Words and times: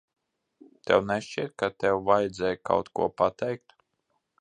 Tev 0.89 1.03
nešķiet, 1.09 1.53
ka 1.63 1.71
tev 1.83 2.01
vajadzēja 2.09 2.61
kaut 2.71 2.93
ko 3.01 3.11
pateikt? 3.23 3.81